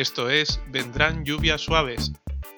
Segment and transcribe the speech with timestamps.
[0.00, 2.12] Esto es Vendrán lluvias suaves,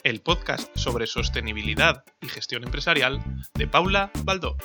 [0.04, 3.20] el podcast sobre sostenibilidad y gestión empresarial
[3.54, 4.56] de Paula Baldó.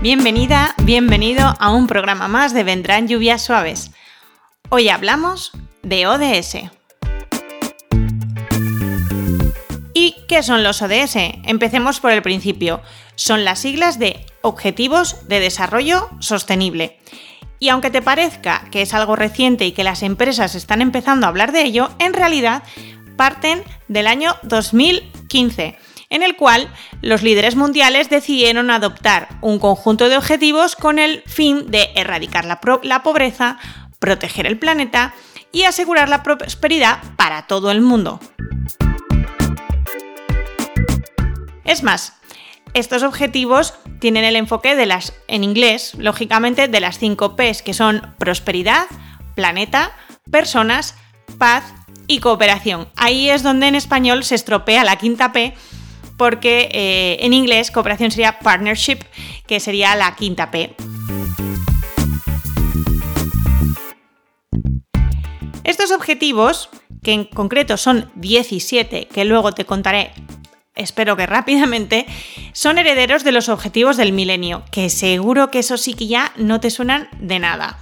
[0.00, 3.90] Bienvenida, bienvenido a un programa más de Vendrán lluvias suaves.
[4.68, 5.50] Hoy hablamos
[5.82, 6.70] de ODS.
[9.92, 11.16] ¿Y qué son los ODS?
[11.42, 12.80] Empecemos por el principio.
[13.16, 17.00] Son las siglas de Objetivos de Desarrollo Sostenible.
[17.60, 21.28] Y aunque te parezca que es algo reciente y que las empresas están empezando a
[21.28, 22.62] hablar de ello, en realidad
[23.16, 25.78] parten del año 2015
[26.08, 31.70] en el cual los líderes mundiales decidieron adoptar un conjunto de objetivos con el fin
[31.70, 32.60] de erradicar la,
[33.02, 33.58] pobreza,
[34.00, 35.14] proteger el planeta
[35.52, 38.18] y asegurar la prosperidad para todo el mundo.
[41.64, 42.19] Es más,
[42.74, 47.74] estos objetivos tienen el enfoque de las, en inglés, lógicamente, de las cinco P's, que
[47.74, 48.86] son prosperidad,
[49.34, 49.92] planeta,
[50.30, 50.94] personas,
[51.38, 51.64] paz
[52.06, 52.88] y cooperación.
[52.96, 55.54] Ahí es donde en español se estropea la quinta P,
[56.16, 58.98] porque eh, en inglés cooperación sería partnership,
[59.46, 60.74] que sería la quinta P.
[65.64, 66.68] Estos objetivos,
[67.02, 70.12] que en concreto son 17, que luego te contaré
[70.80, 72.06] espero que rápidamente,
[72.52, 76.60] son herederos de los objetivos del milenio, que seguro que eso sí que ya no
[76.60, 77.78] te suenan de nada.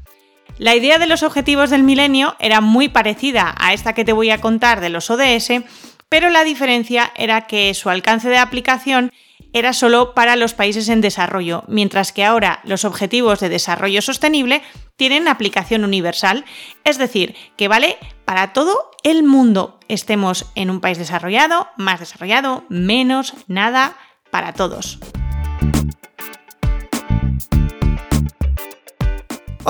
[0.59, 4.31] La idea de los objetivos del milenio era muy parecida a esta que te voy
[4.31, 5.63] a contar de los ODS,
[6.09, 9.13] pero la diferencia era que su alcance de aplicación
[9.53, 14.63] era solo para los países en desarrollo, mientras que ahora los objetivos de desarrollo sostenible
[14.97, 16.45] tienen aplicación universal,
[16.85, 22.65] es decir, que vale para todo el mundo, estemos en un país desarrollado, más desarrollado,
[22.69, 23.97] menos, nada,
[24.31, 24.99] para todos.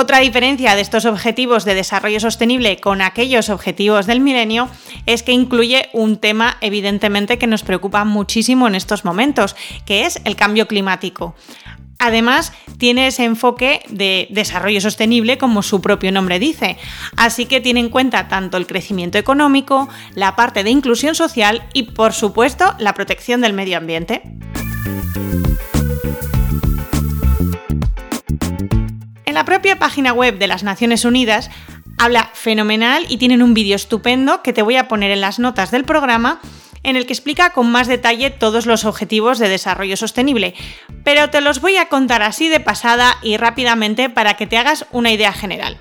[0.01, 4.69] Otra diferencia de estos objetivos de desarrollo sostenible con aquellos objetivos del milenio
[5.07, 10.21] es que incluye un tema evidentemente que nos preocupa muchísimo en estos momentos, que es
[10.23, 11.35] el cambio climático.
[11.99, 16.77] Además, tiene ese enfoque de desarrollo sostenible como su propio nombre dice,
[17.17, 21.83] así que tiene en cuenta tanto el crecimiento económico, la parte de inclusión social y,
[21.83, 24.23] por supuesto, la protección del medio ambiente.
[29.38, 31.49] La propia página web de las Naciones Unidas
[31.97, 35.71] habla fenomenal y tienen un vídeo estupendo que te voy a poner en las notas
[35.71, 36.41] del programa
[36.82, 40.54] en el que explica con más detalle todos los objetivos de desarrollo sostenible,
[41.04, 44.87] pero te los voy a contar así de pasada y rápidamente para que te hagas
[44.91, 45.78] una idea general.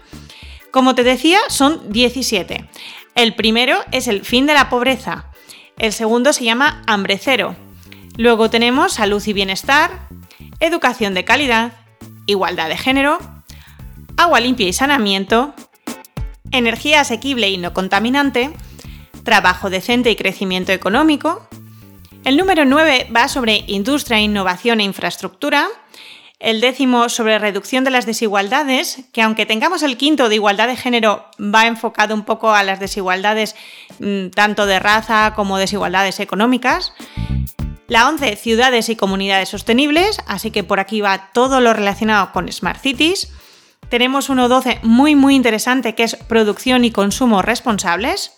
[0.70, 2.70] Como te decía, son 17.
[3.16, 5.32] El primero es el fin de la pobreza,
[5.80, 7.56] el segundo se llama hambre cero,
[8.18, 10.10] luego tenemos salud y bienestar,
[10.60, 11.72] educación de calidad,
[12.28, 13.18] igualdad de género,
[14.18, 15.54] agua limpia y saneamiento,
[16.52, 18.52] energía asequible y no contaminante,
[19.24, 21.48] trabajo decente y crecimiento económico.
[22.26, 25.68] El número 9 va sobre industria, innovación e infraestructura.
[26.40, 30.76] El décimo sobre reducción de las desigualdades, que aunque tengamos el quinto de igualdad de
[30.76, 33.56] género, va enfocado un poco a las desigualdades
[34.00, 36.94] mm, tanto de raza como desigualdades económicas.
[37.88, 42.52] La 11, ciudades y comunidades sostenibles, así que por aquí va todo lo relacionado con
[42.52, 43.32] Smart Cities.
[43.90, 48.34] Tenemos 1.12 muy muy interesante que es producción y consumo responsables.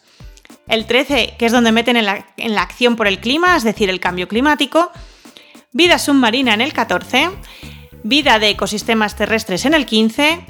[0.67, 3.63] El 13 que es donde meten en la, en la acción por el clima, es
[3.63, 4.91] decir, el cambio climático.
[5.71, 7.29] Vida submarina en el 14.
[8.03, 10.45] Vida de ecosistemas terrestres en el 15.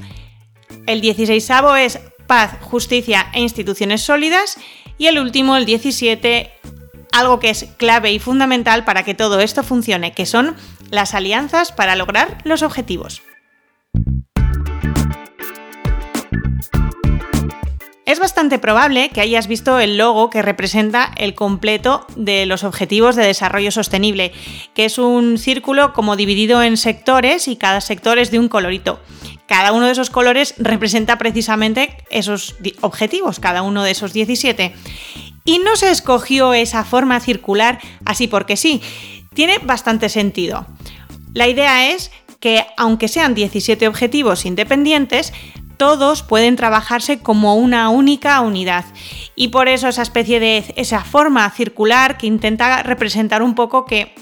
[0.86, 4.58] El 16 es paz, justicia e instituciones sólidas.
[4.98, 6.52] Y el último, el 17,
[7.12, 10.56] algo que es clave y fundamental para que todo esto funcione, que son
[10.90, 13.22] las alianzas para lograr los objetivos.
[18.10, 23.14] Es bastante probable que hayas visto el logo que representa el completo de los Objetivos
[23.14, 24.32] de Desarrollo Sostenible,
[24.74, 28.98] que es un círculo como dividido en sectores y cada sector es de un colorito.
[29.46, 34.74] Cada uno de esos colores representa precisamente esos objetivos, cada uno de esos 17.
[35.44, 38.82] Y no se escogió esa forma circular así porque sí,
[39.34, 40.66] tiene bastante sentido.
[41.32, 42.10] La idea es
[42.40, 45.32] que aunque sean 17 objetivos independientes,
[45.80, 48.84] todos pueden trabajarse como una única unidad.
[49.34, 54.14] Y por eso esa especie de esa forma circular que intenta representar un poco que,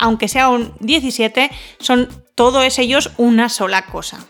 [0.00, 4.26] aunque sea un 17, son todos ellos una sola cosa.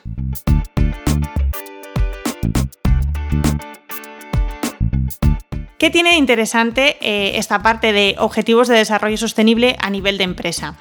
[5.79, 10.25] ¿Qué tiene de interesante eh, esta parte de objetivos de desarrollo sostenible a nivel de
[10.25, 10.77] empresa?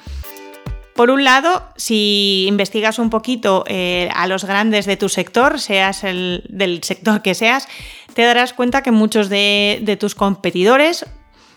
[0.96, 6.04] Por un lado, si investigas un poquito eh, a los grandes de tu sector, seas
[6.04, 7.68] el del sector que seas,
[8.14, 11.04] te darás cuenta que muchos de, de tus competidores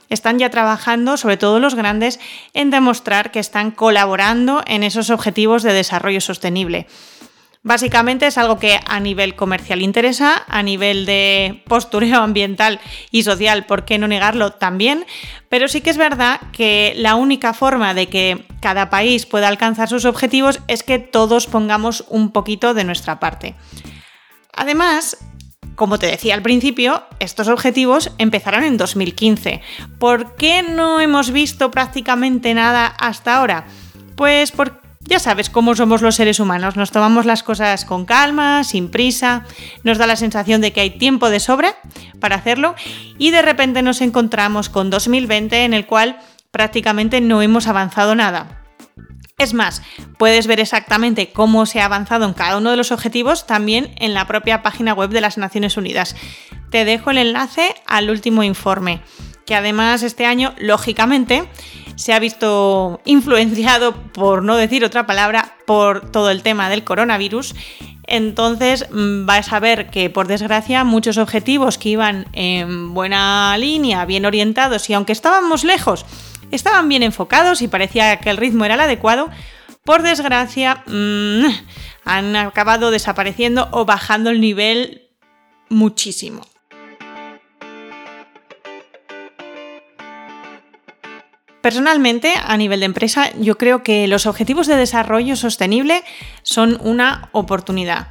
[0.09, 2.19] están ya trabajando, sobre todo los grandes,
[2.53, 6.87] en demostrar que están colaborando en esos objetivos de desarrollo sostenible.
[7.61, 13.65] Básicamente es algo que a nivel comercial interesa, a nivel de postureo ambiental y social,
[13.65, 15.05] ¿por qué no negarlo también?
[15.47, 19.89] Pero sí que es verdad que la única forma de que cada país pueda alcanzar
[19.89, 23.55] sus objetivos es que todos pongamos un poquito de nuestra parte.
[24.55, 25.17] Además,
[25.75, 29.61] como te decía al principio, estos objetivos empezaron en 2015.
[29.97, 33.65] ¿Por qué no hemos visto prácticamente nada hasta ahora?
[34.15, 38.63] Pues porque ya sabes cómo somos los seres humanos, nos tomamos las cosas con calma,
[38.63, 39.45] sin prisa,
[39.83, 41.77] nos da la sensación de que hay tiempo de sobra
[42.19, 42.75] para hacerlo
[43.17, 46.19] y de repente nos encontramos con 2020 en el cual
[46.51, 48.59] prácticamente no hemos avanzado nada.
[49.37, 49.81] Es más,
[50.17, 54.13] puedes ver exactamente cómo se ha avanzado en cada uno de los objetivos también en
[54.13, 56.15] la propia página web de las Naciones Unidas.
[56.71, 59.01] Te dejo el enlace al último informe,
[59.45, 61.49] que además este año, lógicamente,
[61.95, 67.55] se ha visto influenciado, por no decir otra palabra, por todo el tema del coronavirus.
[68.07, 74.05] Entonces mm, vais a ver que, por desgracia, muchos objetivos que iban en buena línea,
[74.05, 76.05] bien orientados y aunque estábamos lejos,
[76.51, 79.29] estaban bien enfocados y parecía que el ritmo era el adecuado,
[79.83, 81.45] por desgracia mm,
[82.05, 85.09] han acabado desapareciendo o bajando el nivel
[85.69, 86.45] muchísimo.
[91.61, 96.03] Personalmente, a nivel de empresa, yo creo que los objetivos de desarrollo sostenible
[96.41, 98.07] son una oportunidad,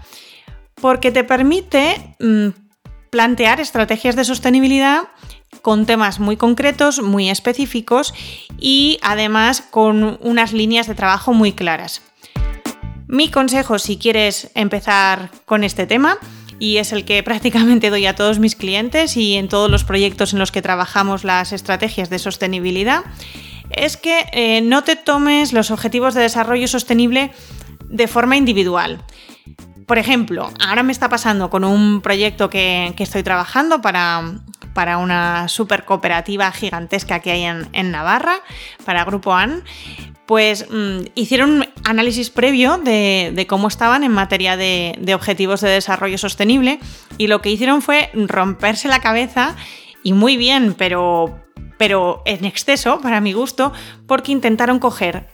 [0.75, 2.49] porque te permite mm,
[3.11, 5.05] plantear estrategias de sostenibilidad
[5.69, 8.15] con temas muy concretos, muy específicos
[8.59, 12.01] y además con unas líneas de trabajo muy claras.
[13.07, 16.17] Mi consejo si quieres empezar con este tema,
[16.59, 20.33] y es el que prácticamente doy a todos mis clientes y en todos los proyectos
[20.33, 23.03] en los que trabajamos las estrategias de sostenibilidad,
[23.69, 27.31] es que eh, no te tomes los objetivos de desarrollo sostenible
[27.91, 29.05] de forma individual.
[29.89, 34.23] Por ejemplo, ahora me está pasando con un proyecto que, estoy trabajando para,
[34.79, 38.43] para, una super cooperativa gigantesca que hay en, Navarra,
[38.85, 39.65] para Grupo AN,
[40.25, 45.71] pues mm, hicieron un análisis previo de, cómo estaban en materia de, de, objetivos de
[45.71, 46.79] desarrollo sostenible
[47.17, 49.57] y lo que hicieron fue romperse la cabeza
[50.05, 51.43] y muy bien, pero,
[51.77, 53.73] pero en exceso, para mi gusto,
[54.07, 55.27] porque intentaron coger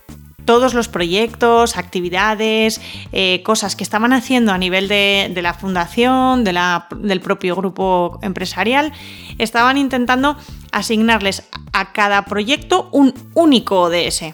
[0.44, 2.81] todos los proyectos, actividades,
[3.12, 8.93] eh, cosas que estaban haciendo a nivel de, la fundación, del propio grupo empresarial,
[9.38, 10.37] estaban intentando
[10.73, 14.32] asignarles a cada proyecto un único ODS.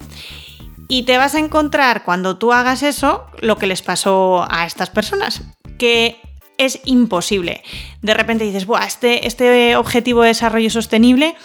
[0.89, 4.91] Y te vas a encontrar cuando tú hagas eso lo que les pasó a estas
[4.91, 5.43] personas,
[5.79, 6.21] que
[6.59, 7.63] es imposible.
[8.03, 11.37] De repente dices, Buah, este, este objetivo de desarrollo sostenible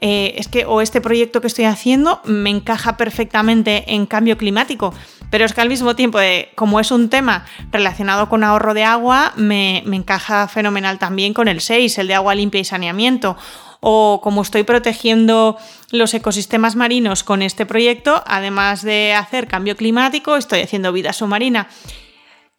[0.00, 4.94] eh, es que o este proyecto que estoy haciendo me encaja perfectamente en cambio climático,
[5.30, 8.84] pero es que al mismo tiempo, eh, como es un tema relacionado con ahorro de
[8.84, 13.36] agua, me, me encaja fenomenal también con el 6, el de agua limpia y saneamiento.
[13.80, 15.56] O como estoy protegiendo
[15.92, 21.68] los ecosistemas marinos con este proyecto, además de hacer cambio climático, estoy haciendo vida submarina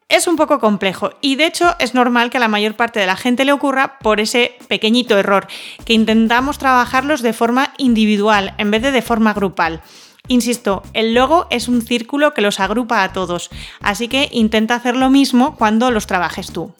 [0.09, 3.05] es un poco complejo y de hecho es normal que a la mayor parte de
[3.05, 5.47] la gente le ocurra por ese pequeñito error,
[5.85, 9.81] que intentamos trabajarlos de forma individual en vez de de forma grupal.
[10.27, 13.49] Insisto, el logo es un círculo que los agrupa a todos,
[13.81, 16.73] así que intenta hacer lo mismo cuando los trabajes tú.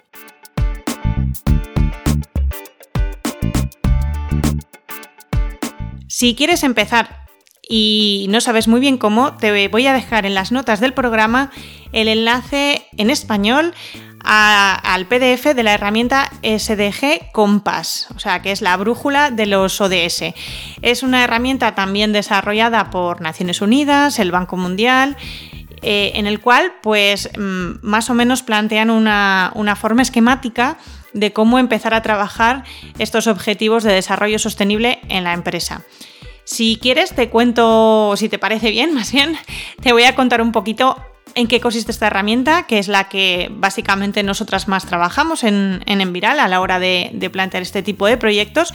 [6.08, 7.29] Si quieres empezar
[7.72, 11.52] y no sabes muy bien cómo, te voy a dejar en las notas del programa
[11.94, 13.76] el enlace en español
[14.22, 19.80] al PDF de la herramienta SDG Compass, o sea, que es la brújula de los
[19.80, 20.34] ODS.
[20.82, 25.16] Es una herramienta también desarrollada por Naciones Unidas, el Banco Mundial,
[25.82, 30.78] eh, en el cual, pues, mm, más o menos plantean una, una forma esquemática
[31.14, 32.64] de cómo empezar a trabajar
[32.98, 35.84] estos objetivos de desarrollo sostenible en la empresa.
[36.50, 39.38] Si quieres, te cuento, si te parece bien, más bien,
[39.84, 40.98] te voy a contar un poquito
[41.36, 46.40] en qué consiste esta herramienta, que es la que básicamente nosotras más trabajamos en, Enviral
[46.40, 48.74] a la hora de, plantear este tipo de proyectos,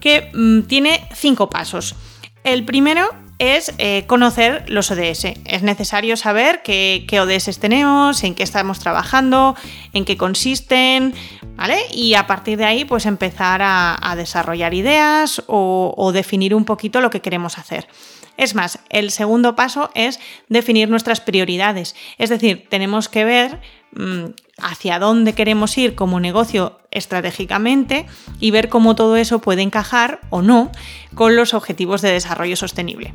[0.00, 1.94] que mm, tiene cinco pasos.
[2.42, 5.24] El primero es eh, conocer los ODS.
[5.44, 9.56] Es necesario saber qué, ODS tenemos, en qué estamos trabajando,
[9.92, 11.14] en qué consisten,
[11.56, 11.78] ¿vale?
[11.90, 17.10] Y a partir de ahí, pues empezar a, desarrollar ideas o, definir un poquito lo
[17.10, 17.88] que queremos hacer.
[18.36, 21.94] Es más, el segundo paso es definir nuestras prioridades.
[22.18, 23.60] Es decir, tenemos que ver
[23.92, 24.24] mm,
[24.58, 28.06] hacia dónde queremos ir como negocio estratégicamente
[28.40, 30.70] y ver cómo todo eso puede encajar o no
[31.14, 33.14] con los objetivos de desarrollo sostenible.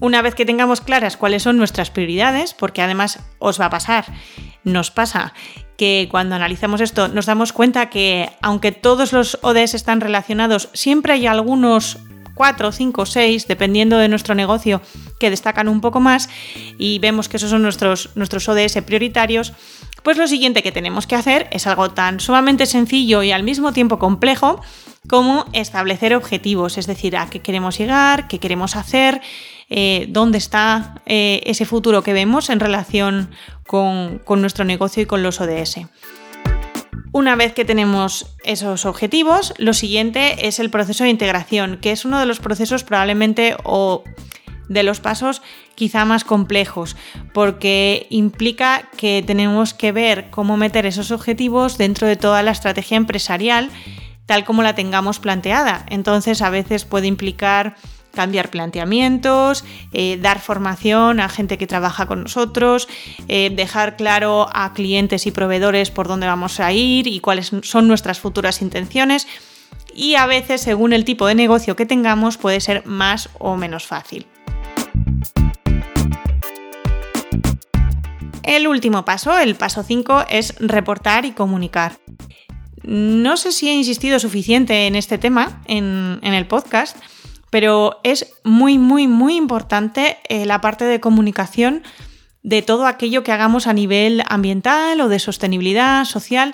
[0.00, 4.06] Una vez que tengamos claras cuáles son nuestras prioridades, porque además os va a pasar,
[4.62, 5.34] nos pasa
[5.76, 11.14] que cuando analizamos esto nos damos cuenta que aunque todos los ODS están relacionados, siempre
[11.14, 11.98] hay algunos
[12.34, 14.80] 4, 5, 6, dependiendo de nuestro negocio,
[15.18, 16.28] que destacan un poco más
[16.78, 19.52] y vemos que esos son nuestros, nuestros ODS prioritarios,
[20.02, 23.72] pues lo siguiente que tenemos que hacer es algo tan sumamente sencillo y al mismo
[23.72, 24.60] tiempo complejo
[25.08, 29.20] como establecer objetivos, es decir, a qué queremos llegar, qué queremos hacer,
[29.68, 33.30] eh, dónde está eh, ese futuro que vemos en relación
[33.66, 35.80] con, con nuestro negocio y con los ODS.
[37.14, 42.04] Una vez que tenemos esos objetivos, lo siguiente es el proceso de integración, que es
[42.04, 44.02] uno de los procesos probablemente o
[44.68, 45.40] de los pasos
[45.76, 46.96] quizá más complejos,
[47.32, 52.96] porque implica que tenemos que ver cómo meter esos objetivos dentro de toda la estrategia
[52.96, 53.70] empresarial
[54.26, 55.86] tal como la tengamos planteada.
[55.90, 57.76] Entonces a veces puede implicar
[58.14, 62.88] cambiar planteamientos, eh, dar formación a gente que trabaja con nosotros,
[63.28, 67.88] eh, dejar claro a clientes y proveedores por dónde vamos a ir y cuáles son
[67.88, 69.26] nuestras futuras intenciones.
[69.94, 73.86] Y a veces, según el tipo de negocio que tengamos, puede ser más o menos
[73.86, 74.26] fácil.
[78.42, 81.98] El último paso, el paso 5, es reportar y comunicar.
[82.82, 86.96] No sé si he insistido suficiente en este tema en el podcast,
[87.54, 91.84] pero es muy, muy, muy importante eh, la parte de comunicación
[92.42, 96.52] de todo aquello que hagamos a nivel ambiental o de sostenibilidad social.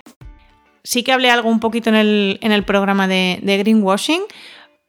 [0.85, 4.21] Sí que hablé algo un poquito en el, programa de, greenwashing,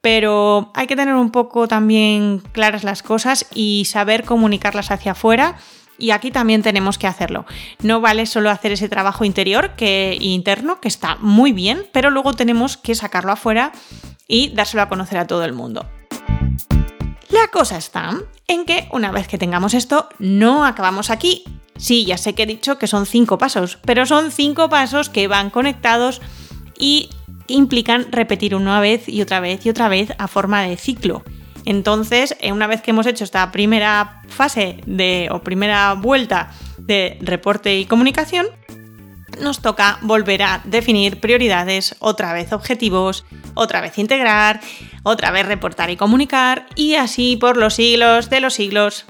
[0.02, 5.56] pero hay que tener un poco también claras las cosas y saber comunicarlas hacia afuera
[5.98, 7.46] y aquí también tenemos que hacerlo.
[7.84, 12.34] No vale solo hacer ese trabajo interior que interno que está muy bien, pero luego
[12.34, 13.72] tenemos que sacarlo afuera
[14.28, 15.86] y dárselo a conocer a todo el mundo.
[17.30, 18.18] La cosa está
[18.48, 21.44] en que una vez que tengamos esto, no acabamos aquí.
[21.78, 25.28] Sí, ya sé que he dicho que son cinco pasos, pero son cinco pasos que
[25.28, 26.22] van conectados
[26.78, 27.10] y
[27.48, 31.24] implican repetir una vez y otra vez y otra vez a forma de ciclo.
[31.66, 37.18] Entonces, eh, una vez que hemos hecho esta primera fase de, o primera vuelta de
[37.22, 38.48] reporte y comunicación,
[39.40, 44.62] nos toca volver a definir prioridades, otra vez objetivos, otra vez integrar,
[45.04, 49.06] otra vez reportar y comunicar y así por los siglos de los siglos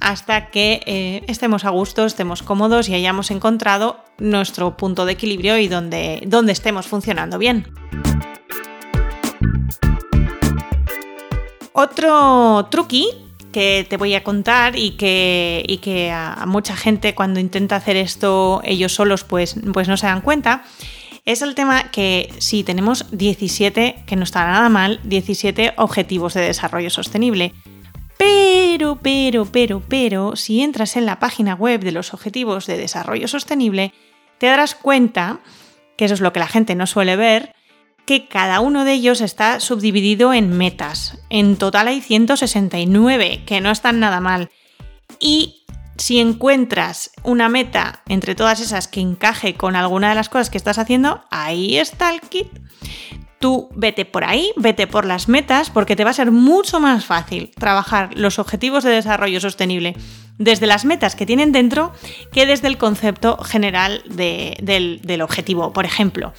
[0.00, 5.58] hasta que eh, estemos a gusto, estemos cómodos y hayamos encontrado nuestro punto de equilibrio
[5.58, 7.66] y donde, donde estemos funcionando bien.
[11.72, 13.25] Otro truqui
[13.56, 17.96] que te voy a contar y que, y que a mucha gente cuando intenta hacer
[17.96, 20.64] esto ellos solos pues, pues no se dan cuenta,
[21.24, 26.42] es el tema que si tenemos 17, que no está nada mal, 17 objetivos de
[26.42, 27.54] desarrollo sostenible.
[28.18, 33.26] Pero, pero, pero, pero, si entras en la página web de los objetivos de desarrollo
[33.26, 33.94] sostenible,
[34.36, 35.40] te darás cuenta,
[35.96, 37.55] que eso es lo que la gente no suele ver,
[38.06, 41.18] que cada uno de ellos está subdividido en metas.
[41.28, 44.50] En total hay 169, que no están nada mal.
[45.18, 45.64] Y
[45.96, 50.58] si encuentras una meta entre todas esas que encaje con alguna de las cosas que
[50.58, 52.48] estás haciendo, ahí está el kit.
[53.38, 57.04] Tú vete por ahí, vete por las metas, porque te va a ser mucho más
[57.04, 59.94] fácil trabajar los objetivos de desarrollo sostenible
[60.38, 61.92] desde las metas que tienen dentro
[62.32, 65.72] que desde el concepto general del, objetivo.
[65.72, 66.32] Por ejemplo,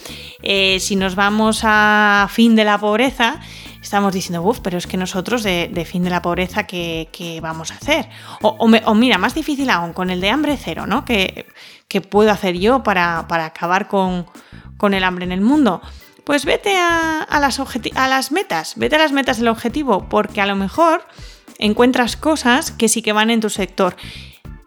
[0.44, 3.40] eh, si nos vamos a fin de la pobreza,
[3.82, 7.76] estamos diciendo, uff, pero es que nosotros de, fin de la pobreza, ¿qué, vamos a
[7.76, 8.10] hacer?
[8.42, 11.06] O, mira, más difícil aún, con el de hambre cero, ¿no?
[11.06, 11.46] ¿Qué,
[12.10, 14.26] puedo hacer yo para, acabar con,
[14.94, 15.82] el hambre en el mundo?
[16.28, 21.08] Pues vete a, las metas, vete a las metas del objetivo, porque a lo mejor
[21.58, 23.96] encuentras cosas que sí que van en tu sector.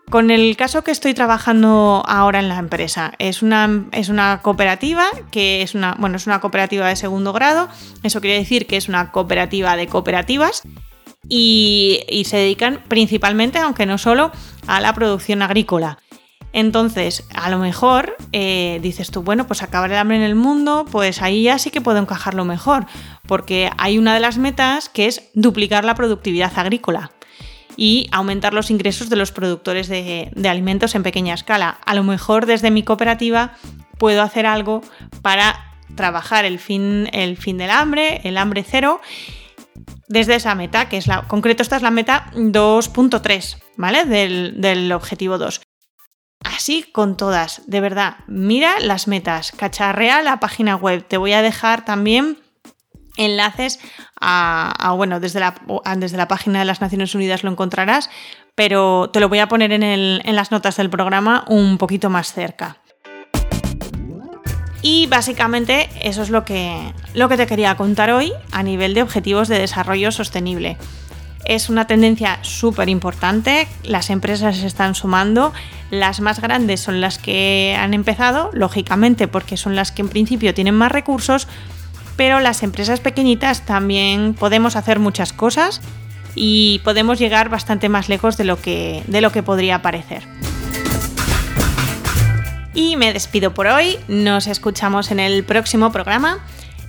[0.08, 5.74] Con el caso que estoy trabajando ahora en la empresa, es una, cooperativa que es
[5.74, 7.68] una, bueno, es una cooperativa de segundo grado,
[8.02, 10.62] eso quiere decir que es una cooperativa de cooperativas
[11.28, 14.32] y se dedican principalmente, aunque no solo,
[14.66, 15.98] a la producción agrícola.
[16.52, 20.84] Entonces, a lo mejor eh, dices tú, bueno, pues acabar el hambre en el mundo,
[20.90, 22.86] pues ahí ya sí que puedo encajarlo mejor,
[23.26, 27.12] porque hay una de las metas que es duplicar la productividad agrícola
[27.76, 31.78] y aumentar los ingresos de los productores de, alimentos en pequeña escala.
[31.86, 33.54] A lo mejor desde mi cooperativa
[33.98, 34.82] puedo hacer algo
[35.22, 39.00] para trabajar el fin, el fin del hambre, el hambre cero,
[40.08, 44.04] desde esa meta, que es la, concreto esta es la meta 2.3, ¿vale?
[44.04, 45.60] Del, del objetivo 2.
[46.44, 51.42] Así con todas, de verdad, mira las metas, cacharrea la página web, te voy a
[51.42, 52.38] dejar también
[53.16, 53.78] enlaces
[54.20, 55.54] a, bueno, desde la,
[55.96, 58.08] desde la, página de las Naciones Unidas lo encontrarás,
[58.54, 62.32] pero te lo voy a poner en, en las notas del programa un poquito más
[62.32, 62.78] cerca.
[64.82, 69.02] Y básicamente eso es lo que, lo que te quería contar hoy a nivel de
[69.02, 70.78] objetivos de desarrollo sostenible.
[71.44, 75.52] Es una tendencia súper importante, las empresas se están sumando,
[75.90, 80.54] las más grandes son las que han empezado, lógicamente porque son las que en principio
[80.54, 81.48] tienen más recursos,
[82.16, 85.80] pero las empresas pequeñitas también podemos hacer muchas cosas
[86.34, 90.22] y podemos llegar bastante más lejos de lo que, de lo que podría parecer.
[92.74, 96.38] Y me despido por hoy, nos escuchamos en el próximo programa.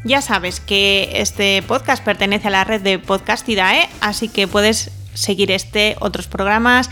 [0.04, 5.52] Ya sabes que este podcast pertenece a la red de Podcastidae, así que puedes seguir
[5.52, 6.90] este, otros programas,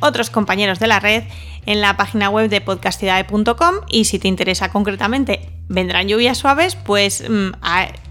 [0.00, 1.22] otros compañeros de la red
[1.66, 7.22] en la página web de podcastidae.com y si te interesa concretamente vendrán lluvias suaves, pues
[7.28, 7.50] mm,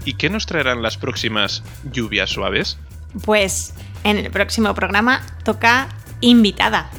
[0.06, 2.78] ¿Y qué nos traerán las próximas lluvias suaves?
[3.24, 5.88] Pues en el próximo programa toca
[6.22, 6.90] invitada.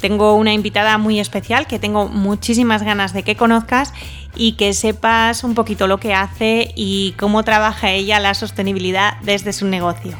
[0.00, 3.92] Tengo una invitada muy especial que tengo muchísimas ganas de que conozcas
[4.34, 9.52] y que sepas un poquito lo que hace y cómo trabaja ella la sostenibilidad desde
[9.52, 10.16] su negocio.